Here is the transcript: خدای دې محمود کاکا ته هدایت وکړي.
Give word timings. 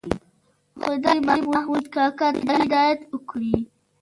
خدای 0.81 1.17
دې 1.27 1.39
محمود 1.51 1.85
کاکا 1.95 2.27
ته 2.45 2.51
هدایت 2.61 2.99
وکړي. 3.07 3.55